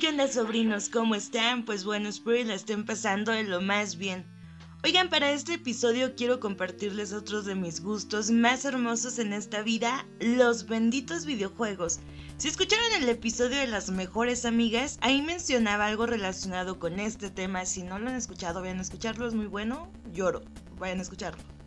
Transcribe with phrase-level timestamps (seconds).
[0.00, 0.88] ¿qué onda sobrinos?
[0.88, 1.66] ¿Cómo están?
[1.66, 4.24] Pues bueno, espero que la estén pasando de lo más bien.
[4.82, 10.06] Oigan, para este episodio quiero compartirles otros de mis gustos más hermosos en esta vida,
[10.18, 12.00] los benditos videojuegos.
[12.38, 17.66] Si escucharon el episodio de las mejores amigas, ahí mencionaba algo relacionado con este tema.
[17.66, 19.92] Si no lo han escuchado, vayan a escucharlo, es muy bueno.
[20.14, 20.40] Lloro,
[20.78, 21.59] vayan a escucharlo.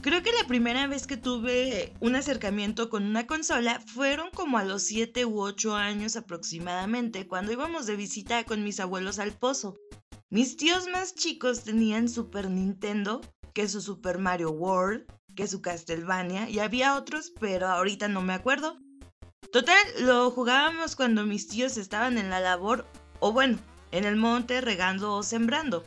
[0.00, 4.64] Creo que la primera vez que tuve un acercamiento con una consola fueron como a
[4.64, 9.76] los 7 u 8 años aproximadamente, cuando íbamos de visita con mis abuelos al pozo.
[10.30, 13.20] Mis tíos más chicos tenían Super Nintendo,
[13.52, 18.34] que su Super Mario World, que su Castlevania, y había otros, pero ahorita no me
[18.34, 18.78] acuerdo.
[19.52, 22.86] Total, lo jugábamos cuando mis tíos estaban en la labor,
[23.20, 23.58] o bueno,
[23.92, 25.84] en el monte regando o sembrando,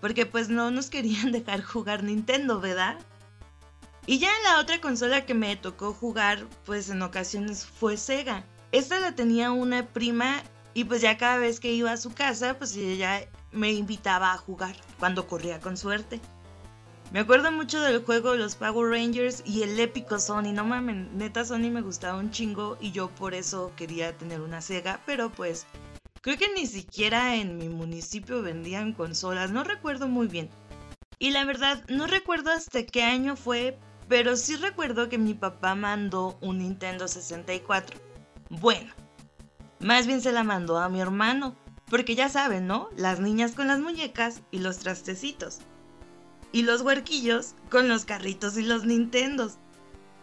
[0.00, 2.98] porque pues no nos querían dejar jugar Nintendo, ¿verdad?
[4.10, 8.44] Y ya la otra consola que me tocó jugar, pues en ocasiones fue Sega.
[8.72, 10.42] Esta la tenía una prima
[10.74, 14.36] y pues ya cada vez que iba a su casa, pues ella me invitaba a
[14.36, 16.20] jugar cuando corría con suerte.
[17.12, 20.52] Me acuerdo mucho del juego de los Power Rangers y el épico Sony.
[20.52, 24.60] No mames, neta Sony me gustaba un chingo y yo por eso quería tener una
[24.60, 25.68] Sega, pero pues
[26.20, 30.50] creo que ni siquiera en mi municipio vendían consolas, no recuerdo muy bien.
[31.20, 33.78] Y la verdad, no recuerdo hasta qué año fue,
[34.10, 37.96] pero sí recuerdo que mi papá mandó un Nintendo 64.
[38.48, 38.92] Bueno,
[39.78, 41.54] más bien se la mandó a mi hermano,
[41.86, 42.88] porque ya saben, ¿no?
[42.96, 45.60] Las niñas con las muñecas y los trastecitos.
[46.50, 49.58] Y los huerquillos con los carritos y los Nintendos.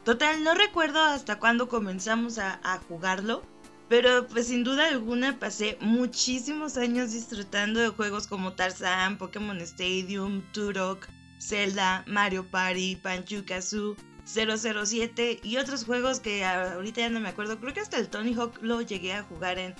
[0.04, 3.42] Total, no recuerdo hasta cuándo comenzamos a, jugarlo,
[3.88, 10.42] pero pues sin duda alguna pasé muchísimos años disfrutando de juegos como Tarzan, Pokémon Stadium,
[10.52, 11.08] Turok,
[11.40, 13.96] Zelda, Mario Party, Banjo-Kazooie,
[14.28, 17.60] 007 y otros juegos que ahorita ya no me acuerdo.
[17.60, 19.74] Creo que hasta el Tony Hawk lo llegué a jugar en,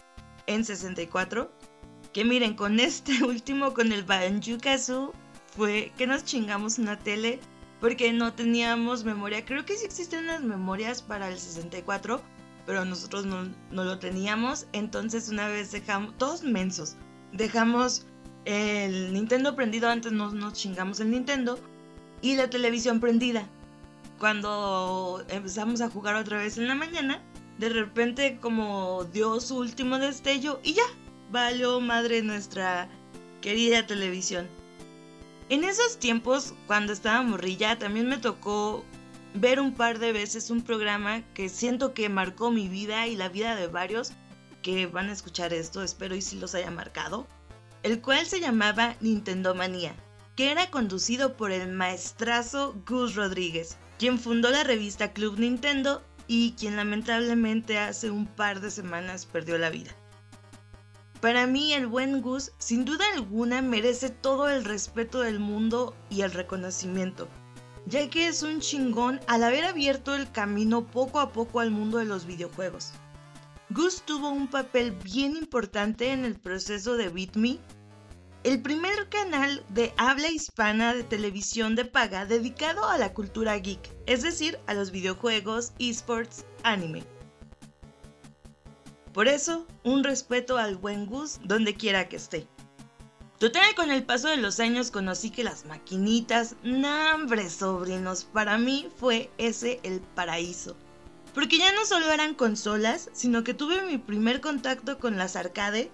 [0.48, 1.52] en 64.
[2.14, 5.14] Que miren, con este último, con el Banjo Kazoo,
[5.56, 7.40] fue que nos chingamos una tele
[7.80, 9.46] porque no teníamos memoria.
[9.46, 12.22] Creo que sí existen unas memorias para el 64,
[12.66, 14.68] pero nosotros no, lo teníamos.
[14.72, 16.96] Entonces una vez dejamos, todos mensos,
[17.34, 18.06] dejamos
[18.48, 21.60] el Nintendo prendido, antes nos, nos chingamos el Nintendo,
[22.22, 23.46] y la televisión prendida.
[24.20, 27.22] Cuando empezamos a jugar otra vez en la mañana,
[27.58, 30.86] de repente como dio su último destello y ya,
[31.30, 32.88] valió madre nuestra
[33.42, 34.48] querida televisión.
[35.50, 38.84] En esos tiempos, cuando estaba morrilla, también me tocó
[39.34, 43.30] ver un par de veces un programa que siento que marcó mi vida y la
[43.30, 44.14] vida de varios
[44.62, 47.28] que van a escuchar esto, espero y si los haya marcado,
[47.84, 49.96] el cual se llamaba Nintendo Manía,
[50.36, 56.52] que era conducido por el maestrazo Gus Rodríguez, quien fundó la revista Club Nintendo y
[56.54, 59.96] quien lamentablemente hace un par de semanas perdió la vida.
[61.22, 66.22] Para mí el buen Gus sin duda alguna merece todo el respeto del mundo y
[66.22, 67.28] el reconocimiento,
[67.88, 71.98] ya que es un chingón al haber abierto el camino poco a poco al mundo
[71.98, 72.92] de los videojuegos.
[73.70, 77.60] Gus tuvo un papel bien importante en el proceso de Beat Me,
[78.46, 83.94] el primer canal de habla hispana de televisión de paga dedicado a la cultura geek,
[84.06, 87.04] es decir, a los videojuegos, esports, anime.
[89.12, 92.48] Por eso, un respeto al buen Gus donde quiera que esté.
[93.38, 98.88] Total, con el paso de los años conocí que las maquinitas, nombre sobrinos, para mí
[98.96, 100.78] fue ese el paraíso.
[101.38, 105.92] Porque ya no solo eran consolas, sino que tuve mi primer contacto con las arcade.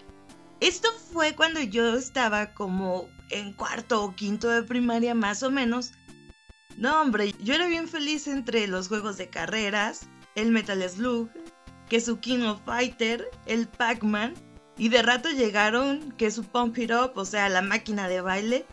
[0.61, 5.91] Esto fue cuando yo estaba como en cuarto o quinto de primaria más o menos.
[6.77, 11.29] No hombre, yo era bien feliz entre los juegos de carreras, el Metal Slug,
[11.89, 14.35] que su King of Fighter, el Pac-Man,
[14.77, 18.65] y de rato llegaron que su Pump It Up, o sea, la máquina de baile.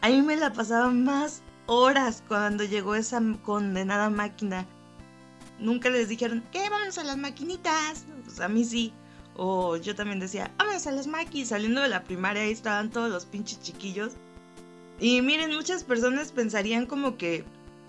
[0.00, 4.64] A mí me la pasaba más horas cuando llegó esa condenada máquina.
[5.58, 6.68] Nunca les dijeron, ¿qué?
[6.68, 8.04] Vamos a las maquinitas.
[8.24, 8.92] Pues a mí sí.
[9.36, 11.48] O yo también decía, vamos a las maquis.
[11.48, 14.12] Saliendo de la primaria ahí estaban todos los pinches chiquillos.
[15.00, 17.44] Y miren, muchas personas pensarían como que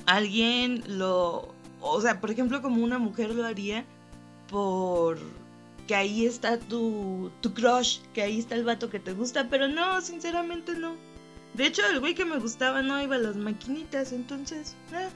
[0.05, 1.53] alguien lo...
[1.81, 3.85] O sea, por ejemplo, como una mujer lo haría
[4.49, 5.19] por
[5.87, 9.67] que ahí está tu, tu crush, que ahí está el vato que te gusta, pero
[9.67, 10.95] no, sinceramente no.
[11.53, 14.75] De hecho, el güey que me gustaba no iba a las maquinitas, entonces...
[14.91, 15.09] Eh.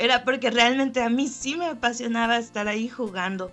[0.00, 3.52] Era porque realmente a mí sí me apasionaba estar ahí jugando.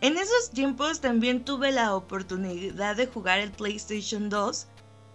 [0.00, 4.66] En esos tiempos también tuve la oportunidad de jugar el PlayStation 2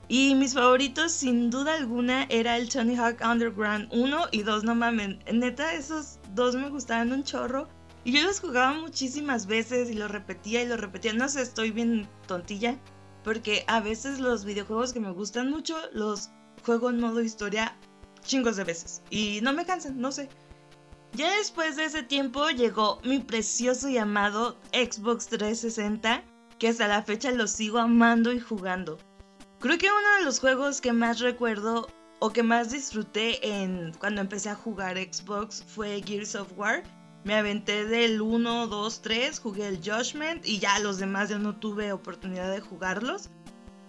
[0.07, 4.75] Y mis favoritos, sin duda alguna, era el Tony Hawk Underground 1 y 2, no
[4.75, 5.17] mames.
[5.29, 7.67] Neta, esos dos me gustaban un chorro.
[8.05, 11.11] Y yo los jugaba muchísimas veces y lo repetía y lo repetía.
[11.11, 12.79] No sé, estoy bien tontilla.
[13.25, 16.29] Porque a veces los videojuegos que me gustan mucho los
[16.63, 17.75] juego en modo historia
[18.27, 19.01] chingos de veces.
[19.09, 20.29] Y no me cansan, no sé.
[21.13, 26.23] Ya después de ese tiempo llegó mi precioso y amado Xbox 360,
[26.59, 28.99] que hasta la fecha lo sigo amando y jugando.
[29.59, 31.87] Creo que uno de los juegos que más recuerdo
[32.19, 36.83] o que más disfruté en cuando empecé a jugar Xbox fue Gears of War.
[37.23, 41.55] Me aventé del 1, 2, 3, jugué el Judgment y ya los demás ya no
[41.55, 43.29] tuve oportunidad de jugarlos.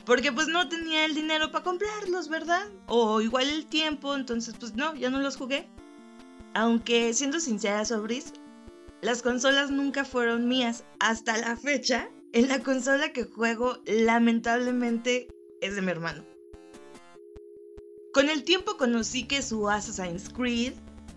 [0.08, 2.66] Porque pues no tenía el dinero para comprarlos, ¿verdad?
[2.86, 5.68] O igual el tiempo, entonces pues no, ya no los jugué.
[6.54, 8.32] Aunque siendo sincera, Sobris,
[9.02, 10.82] las consolas nunca fueron mías.
[10.98, 15.28] Hasta la fecha, en la consola que juego, lamentablemente
[15.60, 16.24] es de mi hermano.
[18.14, 20.72] Con el tiempo conocí que su Assassin's Creed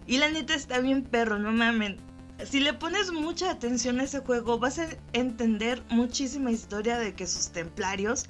[0.05, 1.97] y la neta está bien perro, no mamen.
[2.43, 7.25] Si le pones mucha atención a ese juego vas a entender muchísima historia de que
[7.25, 8.25] sus templarios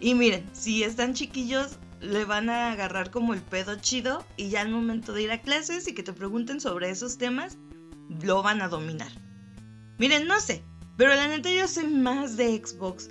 [0.00, 4.60] y miren, si están chiquillos le van a agarrar como el pedo chido y ya
[4.60, 7.56] al momento de ir a clases y que te pregunten sobre esos temas,
[8.22, 9.10] lo van a dominar.
[9.98, 10.62] Miren, no sé,
[10.96, 13.10] pero la neta yo soy más de Xbox.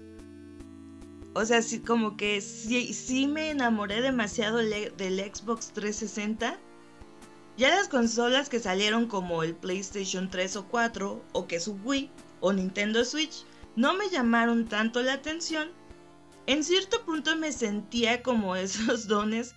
[1.33, 6.57] O sea, sí, como que sí, sí me enamoré demasiado del Xbox 360.
[7.57, 12.09] Ya las consolas que salieron como el PlayStation 3 o 4, o que su Wii,
[12.39, 13.45] o Nintendo Switch,
[13.75, 15.69] no me llamaron tanto la atención.
[16.47, 19.55] En cierto punto me sentía como esos dones,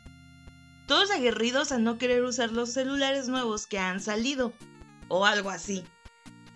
[0.86, 4.52] todos aguerridos a no querer usar los celulares nuevos que han salido,
[5.08, 5.84] o algo así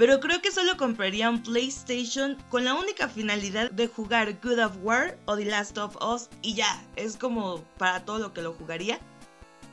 [0.03, 4.77] pero creo que solo compraría un PlayStation con la única finalidad de jugar Good of
[4.83, 8.55] War o The Last of Us y ya, es como para todo lo que lo
[8.55, 8.99] jugaría.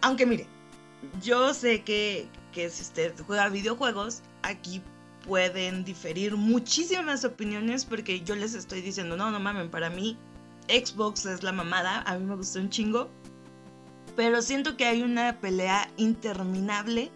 [0.01, 0.45] Aunque mire,
[1.21, 4.81] yo sé que, que si usted juega videojuegos, aquí
[5.25, 10.17] pueden diferir muchísimas opiniones porque yo les estoy diciendo, no, no mamen, para mí
[10.69, 13.10] Xbox es la mamada, a mí me gustó un chingo.
[14.16, 17.12] Pero siento que hay una pelea interminable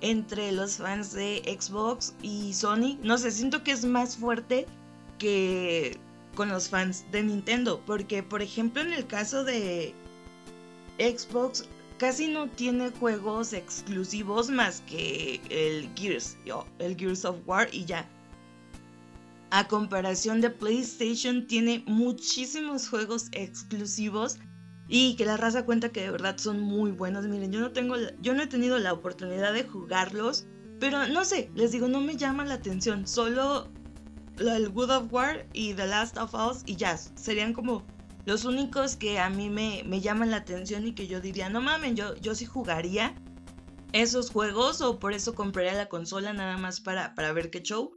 [0.00, 2.98] entre los fans de Xbox y Sony.
[3.02, 4.66] No sé, siento que es más fuerte
[5.18, 5.98] que
[6.34, 7.80] con los fans de Nintendo.
[7.86, 9.94] Porque, por ejemplo, en el caso de
[10.98, 11.68] Xbox,
[11.98, 16.36] casi no tiene juegos exclusivos más que el Gears,
[16.78, 18.08] el Gears of War y ya.
[19.54, 24.38] A comparación de PlayStation, tiene muchísimos juegos exclusivos
[24.88, 27.26] y que la raza cuenta que de verdad son muy buenos.
[27.26, 30.46] Miren, yo no tengo, yo no he tenido la oportunidad de jugarlos,
[30.80, 33.06] pero no sé, les digo, no me llama la atención.
[33.06, 33.70] Solo
[34.38, 37.84] el Good of War y The Last of Us y ya, serían como
[38.24, 41.60] los únicos que a mí me, me llaman la atención y que yo diría, no
[41.60, 43.14] mamen, yo, yo sí jugaría
[43.92, 47.92] esos juegos o por eso compraría la consola nada más para, para ver qué show.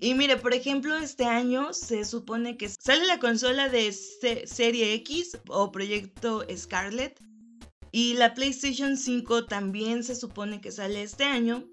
[0.00, 5.38] Y mire, por ejemplo, este año se supone que sale la consola de Serie X
[5.48, 7.20] o Proyecto Scarlet.
[7.92, 11.64] Y la PlayStation 5 también se supone que sale este año.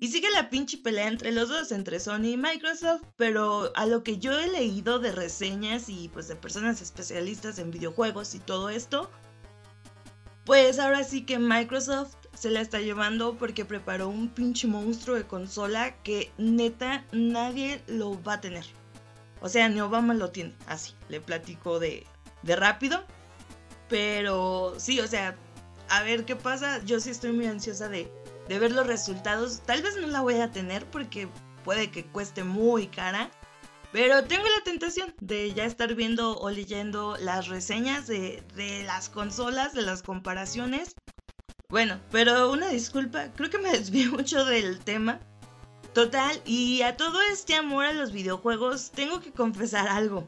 [0.00, 4.02] Y sigue la pinche pelea entre los dos, entre Sony y Microsoft, pero a lo
[4.02, 8.70] que yo he leído de reseñas y pues de personas especialistas en videojuegos y todo
[8.70, 9.10] esto,
[10.46, 15.26] pues ahora sí que Microsoft se la está llevando porque preparó un pinche monstruo de
[15.26, 18.64] consola que neta nadie lo va a tener.
[19.42, 22.06] O sea, ni Obama lo tiene, así, le platico de,
[22.42, 23.04] de rápido.
[23.90, 25.36] Pero sí, o sea,
[25.90, 26.82] a ver qué pasa.
[26.86, 28.10] Yo sí estoy muy ansiosa de,
[28.48, 29.60] de ver los resultados.
[29.66, 31.28] Tal vez no la voy a tener porque
[31.62, 33.30] puede que cueste muy cara.
[33.92, 39.10] Pero tengo la tentación de ya estar viendo o leyendo las reseñas de, de las
[39.10, 40.94] consolas, de las comparaciones.
[41.70, 45.20] Bueno, pero una disculpa, creo que me desvié mucho del tema.
[45.94, 50.26] Total, y a todo este amor a los videojuegos, tengo que confesar algo.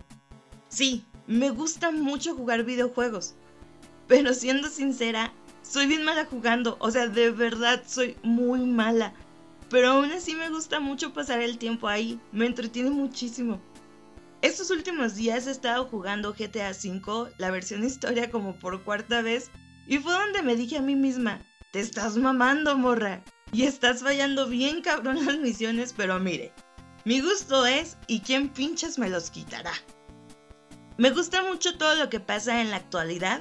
[0.68, 3.34] Sí, me gusta mucho jugar videojuegos,
[4.08, 5.32] pero siendo sincera,
[5.62, 9.12] soy bien mala jugando, o sea, de verdad soy muy mala.
[9.70, 13.60] Pero aún así me gusta mucho pasar el tiempo ahí, me entretiene muchísimo.
[14.42, 19.50] Estos últimos días he estado jugando GTA V, la versión historia como por cuarta vez,
[19.86, 21.40] y fue donde me dije a mí misma,
[21.72, 23.22] te estás mamando, morra.
[23.52, 26.54] Y estás fallando bien cabrón las misiones, pero mire,
[27.04, 29.72] mi gusto es y quién pinches me los quitará.
[30.96, 33.40] Me gusta mucho todo lo que pasa en la actualidad,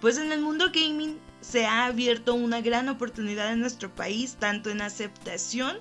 [0.00, 4.70] pues en el mundo gaming se ha abierto una gran oportunidad en nuestro país, tanto
[4.70, 5.78] en aceptación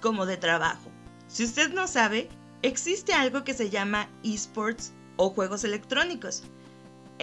[0.00, 0.90] como de trabajo.
[1.28, 2.28] Si usted no sabe,
[2.62, 6.42] existe algo que se llama esports o juegos electrónicos,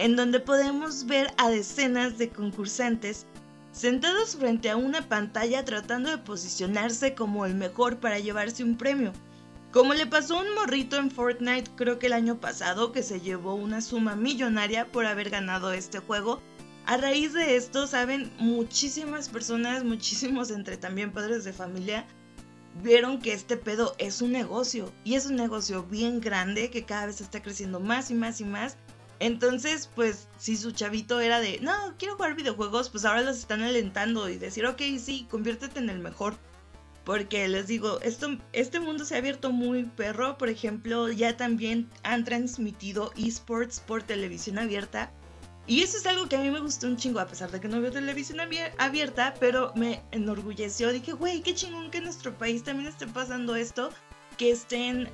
[0.00, 3.26] en donde podemos ver a decenas de concursantes
[3.70, 9.12] sentados frente a una pantalla tratando de posicionarse como el mejor para llevarse un premio.
[9.72, 13.20] Como le pasó a un morrito en Fortnite creo que el año pasado que se
[13.20, 16.40] llevó una suma millonaria por haber ganado este juego.
[16.86, 22.06] A raíz de esto, saben, muchísimas personas, muchísimos entre también padres de familia,
[22.82, 27.04] vieron que este pedo es un negocio y es un negocio bien grande que cada
[27.04, 28.78] vez está creciendo más y más y más
[29.20, 33.62] entonces, pues, si su chavito era de, no, quiero jugar videojuegos, pues ahora los están
[33.62, 36.38] alentando y decir, ok, sí, conviértete en el mejor.
[37.04, 40.38] Porque les digo, esto, este mundo se ha abierto muy perro.
[40.38, 45.12] Por ejemplo, ya también han transmitido esports por televisión abierta.
[45.66, 47.68] Y eso es algo que a mí me gustó un chingo, a pesar de que
[47.68, 48.38] no veo televisión
[48.78, 50.92] abierta, pero me enorgulleció.
[50.92, 53.90] Dije, güey, qué chingón que en nuestro país también esté pasando esto,
[54.38, 55.10] que estén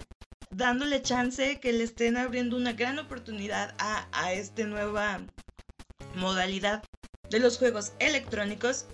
[0.50, 5.21] dándole chance, que le estén abriendo una gran oportunidad a, a esta nueva
[6.15, 6.83] modalidad
[7.31, 8.87] de los juegos electrónicos.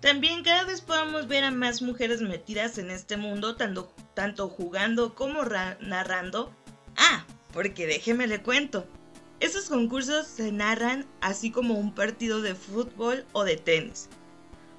[0.00, 5.14] También cada vez podamos ver a más mujeres metidas en este mundo, tanto, tanto jugando
[5.14, 5.42] como
[5.80, 6.52] narrando.
[6.96, 8.86] Ah, porque déjeme le cuento.
[9.40, 14.08] Esos concursos se narran así como un partido de fútbol o de tenis.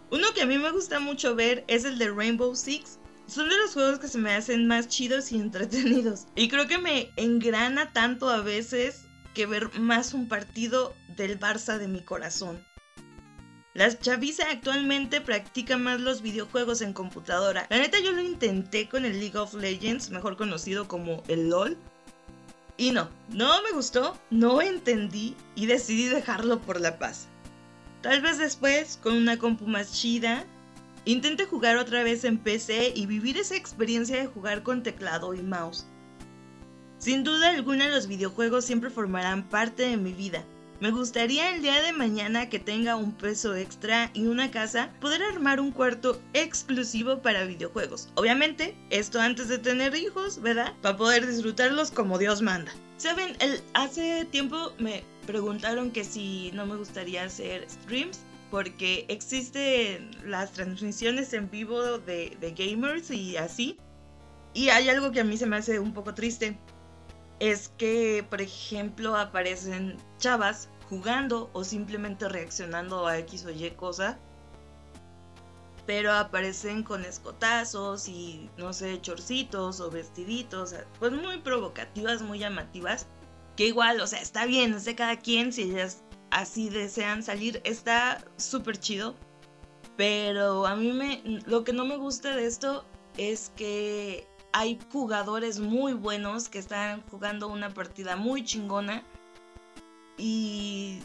[0.09, 3.57] Uno que a mí me gusta mucho ver es el de Rainbow Six, son de
[3.57, 6.27] los juegos que se me hacen más chidos y entretenidos.
[6.36, 9.03] Y creo que me engrana tanto a veces
[9.34, 12.65] que ver más un partido del Barça de mi corazón.
[13.74, 17.67] La chaviza actualmente practica más los videojuegos en computadora.
[17.69, 21.77] La neta yo lo intenté con el League of Legends, mejor conocido como el LOL.
[22.77, 27.27] Y no, no me gustó, no entendí y decidí dejarlo por la paz.
[28.01, 30.46] Tal vez después, con una compu más chida,
[31.07, 35.41] Intente jugar otra vez en PC y vivir esa experiencia de jugar con teclado y
[35.41, 35.87] mouse.
[36.97, 40.43] Sin duda alguna los videojuegos siempre formarán parte de mi vida.
[40.81, 45.23] Me gustaría el día de mañana que tenga un peso extra y una casa, poder
[45.23, 48.09] armar un cuarto exclusivo para videojuegos.
[48.15, 50.73] Obviamente, esto antes de tener hijos, ¿verdad?
[50.81, 52.73] Para poder disfrutarlos como Dios manda.
[52.97, 53.37] Saben,
[53.73, 61.33] hace tiempo me preguntaron que si no me gustaría hacer streams porque existen las transmisiones
[61.33, 63.77] en vivo de, gamers y así.
[64.53, 66.57] Y hay algo que a mí se me hace un poco triste.
[67.39, 74.17] Es que, por ejemplo, aparecen chavas jugando o simplemente reaccionando a X o Y cosa.
[75.85, 80.73] Pero aparecen con escotazos y, no sé, chorcitos o vestiditos.
[80.99, 83.07] Pues muy provocativas, muy llamativas.
[83.55, 87.62] Que igual, o sea, está bien, es de cada quien si ellas así desean salir.
[87.63, 89.15] Está súper chido.
[89.96, 91.22] Pero a mí me.
[91.48, 92.86] Lo que no me gusta de esto
[93.17, 99.03] es que hay jugadores muy buenos que están jugando una partida muy chingona.
[100.17, 101.00] Y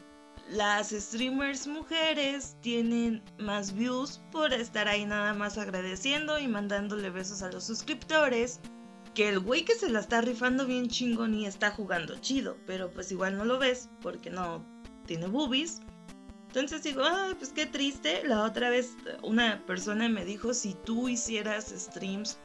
[0.51, 7.43] las streamers mujeres tienen más views por estar ahí nada más agradeciendo y mandándole besos
[7.43, 8.61] a los suscriptores.
[9.15, 12.59] Que el güey que se la está rifando bien chingón y está jugando chido.
[12.67, 14.72] Pero pues igual no lo ves porque no
[15.07, 15.81] tiene boobies.
[16.49, 18.23] Entonces digo, ay, pues qué triste.
[18.25, 22.39] La otra vez una persona me dijo, si tú hicieras streams,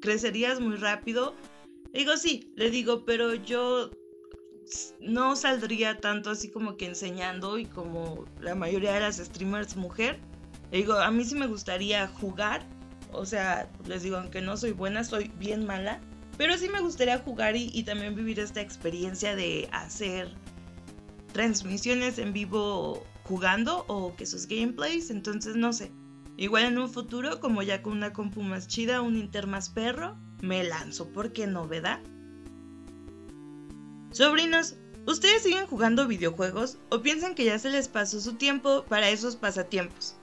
[0.00, 1.34] crecerías muy rápido.
[1.92, 3.90] digo, sí, le digo, pero yo
[5.00, 10.18] no saldría tanto así como que enseñando y como la mayoría de las streamers mujer.
[10.70, 12.66] Le digo, a mí sí me gustaría jugar.
[13.12, 16.00] O sea, les digo, aunque no soy buena, soy bien mala.
[16.38, 20.34] Pero sí me gustaría jugar y, y también vivir esta experiencia de hacer
[21.40, 25.90] transmisiones en vivo jugando o que sus gameplays, entonces no sé.
[26.36, 30.18] Igual en un futuro, como ya con una compu más chida, un Inter más perro,
[30.42, 32.00] me lanzo, porque no, ¿verdad?
[34.10, 39.08] Sobrinos, ¿ustedes siguen jugando videojuegos o piensan que ya se les pasó su tiempo para
[39.08, 40.16] esos pasatiempos?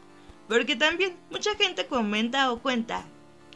[0.47, 3.03] Porque también mucha gente comenta o cuenta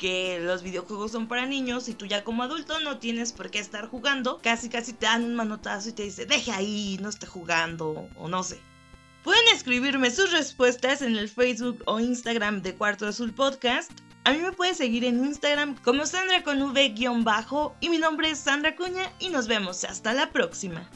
[0.02, 3.60] que los videojuegos son para niños y tú ya como adulto no tienes por qué
[3.60, 4.40] estar jugando.
[4.42, 8.28] Casi casi te dan un manotazo y te dice, deje ahí, no esté jugando o
[8.28, 8.60] no sé.
[9.24, 13.92] Pueden escribirme sus respuestas en el Facebook o Instagram de Cuarto Azul Podcast.
[14.24, 18.40] A mí me puedes seguir en Instagram como Sandra con V-bajo y mi nombre es
[18.40, 20.90] Sandra Cuña y nos vemos hasta la próxima.